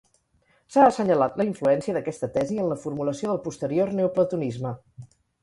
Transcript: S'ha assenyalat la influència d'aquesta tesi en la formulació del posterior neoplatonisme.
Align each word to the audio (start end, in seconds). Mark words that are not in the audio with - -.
S'ha 0.75 0.85
assenyalat 0.91 1.37
la 1.41 1.45
influència 1.47 1.95
d'aquesta 1.97 2.31
tesi 2.39 2.57
en 2.65 2.73
la 2.73 2.79
formulació 2.85 3.31
del 3.33 3.41
posterior 3.45 3.95
neoplatonisme. 4.01 4.75